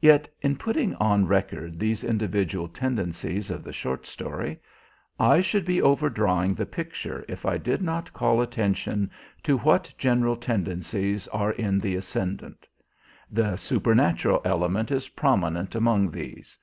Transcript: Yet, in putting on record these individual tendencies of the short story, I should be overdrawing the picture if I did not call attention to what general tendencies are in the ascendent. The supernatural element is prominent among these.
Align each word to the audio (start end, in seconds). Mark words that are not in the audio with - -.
Yet, 0.00 0.26
in 0.40 0.56
putting 0.56 0.94
on 0.94 1.26
record 1.26 1.78
these 1.78 2.02
individual 2.02 2.66
tendencies 2.66 3.50
of 3.50 3.62
the 3.62 3.74
short 3.74 4.06
story, 4.06 4.58
I 5.18 5.42
should 5.42 5.66
be 5.66 5.82
overdrawing 5.82 6.54
the 6.54 6.64
picture 6.64 7.26
if 7.28 7.44
I 7.44 7.58
did 7.58 7.82
not 7.82 8.10
call 8.14 8.40
attention 8.40 9.10
to 9.42 9.58
what 9.58 9.92
general 9.98 10.36
tendencies 10.38 11.28
are 11.28 11.52
in 11.52 11.78
the 11.78 11.94
ascendent. 11.94 12.66
The 13.30 13.56
supernatural 13.56 14.40
element 14.46 14.90
is 14.90 15.10
prominent 15.10 15.74
among 15.74 16.10
these. 16.12 16.56